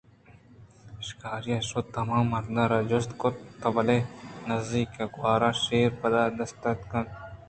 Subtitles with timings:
[1.05, 3.97] شِکاری ءَ شُت ءُ ہما مرد ءَ را جُست کُت تو ہمے
[4.47, 7.09] نِزّیک ءُ گوٛراں شیر ءِ پد دِیستگ اَنت